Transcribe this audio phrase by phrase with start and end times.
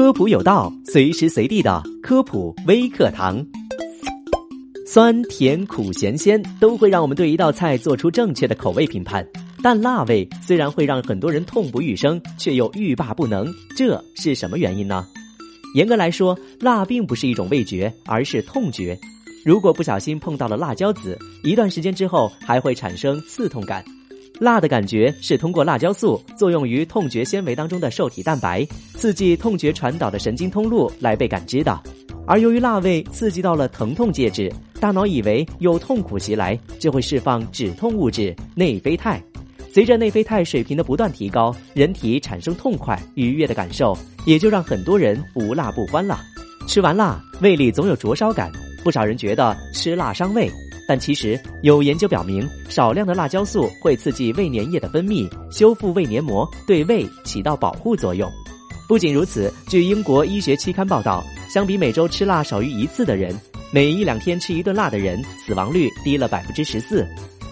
[0.00, 3.44] 科普有道，随时随地的科普微课堂。
[4.86, 9.28] 酸甜苦咸鲜都会让我们对一道菜做出正确的口味评判，
[9.62, 15.06] 但辣味虽然会让很多人痛不欲生，却又欲罢不能，这是什么原因呢？
[15.74, 18.98] 严格来说，辣并不是一种味觉，而是痛觉。
[19.44, 23.84] 如果不小心碰到了辣椒籽，一段时间之后还会产生刺痛感。
[24.40, 31.78] 辣的感觉是通过辣椒素作用于痛觉纤维当中的受体蛋白，刺激痛觉传导的神经通路来被感知的。
[32.26, 39.22] 而由于辣味刺激到了疼痛介质，大脑以为有痛苦袭来，就会释放止痛物质内啡肽。
[39.70, 43.94] 随着内啡肽水平的不断提高，人体产生痛快愉悦的感受，
[44.24, 46.18] 也就让很多人无辣不欢了。
[46.66, 48.50] 吃完辣，胃里总有灼烧感，
[48.82, 50.50] 不少人觉得吃辣伤胃。
[50.90, 58.28] 但其实有研究表明，少量的辣椒素会刺激胃黏液的分泌，修复胃黏膜，对胃起到保护作用。
[58.88, 63.32] 不仅如此，据英国医学期刊报道，相比每周吃辣少于一次的人，
[63.72, 67.06] 每一两天吃一顿辣的人，死亡率低了百分之十四。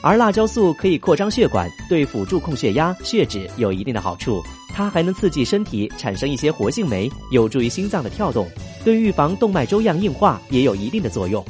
[0.00, 4.40] 而辣椒素可以扩张血管，对辅助控血压、血脂有一定的好处。
[4.72, 8.48] 它还能刺激身体产生一些活性酶，有助于心脏的跳动，
[8.84, 11.44] 对预防动脉粥样硬化也有一定的作用。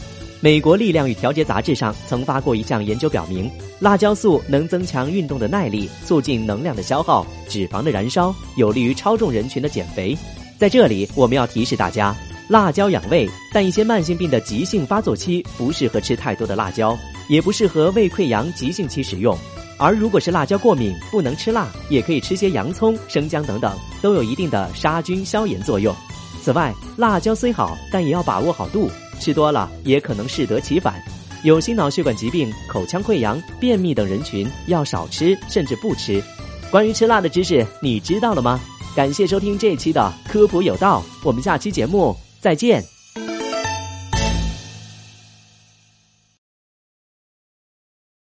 [0.45, 3.51] 美国力量与调节杂志上曾发过一项研究，表明
[3.81, 10.15] 辣椒素能增强运动的耐力，促进能量的消耗、脂肪的燃烧，有利于超重人群的减肥。
[10.59, 12.15] 在这里，我们要提示大家，
[12.47, 16.95] 辣椒养胃，但一些慢性病的急性发作期不适合吃太多的辣椒，
[17.27, 19.35] 也不适合胃溃疡急性期使用。
[19.79, 25.97] 而如果是辣椒过敏，不能吃辣，也可以吃些洋葱、生姜等等，都有一定的杀菌消炎作用。
[26.43, 28.91] 此外，辣椒虽好，但也要把握好度。
[29.19, 30.95] 吃多了也可能适得其反，
[31.43, 36.23] 有心脑血管疾病、口腔溃疡、便秘等人群要少吃，甚至不吃。
[36.71, 38.61] 关于吃辣的知识，你知道了吗？
[38.97, 42.94] 感谢收听这一期的科普有道，我们下期节目再见。